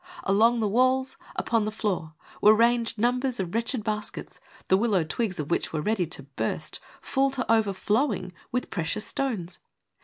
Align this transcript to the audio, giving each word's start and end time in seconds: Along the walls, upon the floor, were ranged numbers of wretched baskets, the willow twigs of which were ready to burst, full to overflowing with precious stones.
Along 0.23 0.59
the 0.61 0.67
walls, 0.67 1.15
upon 1.35 1.63
the 1.63 1.69
floor, 1.69 2.15
were 2.41 2.55
ranged 2.55 2.97
numbers 2.97 3.39
of 3.39 3.53
wretched 3.53 3.83
baskets, 3.83 4.39
the 4.67 4.75
willow 4.75 5.03
twigs 5.03 5.39
of 5.39 5.51
which 5.51 5.71
were 5.71 5.79
ready 5.81 6.07
to 6.07 6.23
burst, 6.23 6.79
full 7.01 7.29
to 7.29 7.51
overflowing 7.53 8.33
with 8.51 8.71
precious 8.71 9.05
stones. 9.05 9.59